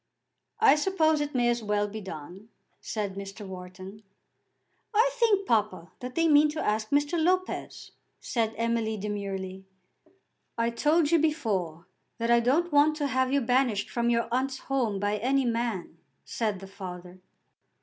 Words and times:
"I 0.59 0.73
suppose 0.77 1.21
it 1.21 1.35
may 1.35 1.47
as 1.47 1.61
well 1.61 1.87
be 1.87 2.01
done," 2.01 2.49
said 2.79 3.13
Mr. 3.13 3.45
Wharton. 3.45 4.01
"I 4.95 5.11
think, 5.13 5.45
papa, 5.47 5.91
that 5.99 6.15
they 6.15 6.27
mean 6.27 6.49
to 6.53 6.59
ask 6.59 6.89
Mr. 6.89 7.23
Lopez," 7.23 7.91
said 8.19 8.55
Emily 8.57 8.97
demurely. 8.97 9.63
"I 10.57 10.71
told 10.71 11.11
you 11.11 11.19
before 11.19 11.85
that 12.17 12.31
I 12.31 12.39
don't 12.39 12.71
want 12.73 12.95
to 12.95 13.05
have 13.05 13.31
you 13.31 13.41
banished 13.41 13.91
from 13.91 14.09
your 14.09 14.27
aunt's 14.31 14.57
home 14.57 14.99
by 14.99 15.17
any 15.17 15.45
man," 15.45 15.99
said 16.25 16.61
the 16.61 16.67
father. 16.67 17.19